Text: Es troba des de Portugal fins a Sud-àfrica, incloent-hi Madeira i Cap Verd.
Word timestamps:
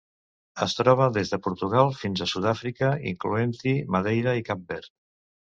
Es 0.65 0.73
troba 0.77 1.09
des 1.17 1.33
de 1.33 1.37
Portugal 1.49 1.93
fins 1.99 2.25
a 2.25 2.29
Sud-àfrica, 2.33 2.91
incloent-hi 3.15 3.77
Madeira 3.97 4.35
i 4.41 4.47
Cap 4.53 4.69
Verd. 4.73 4.95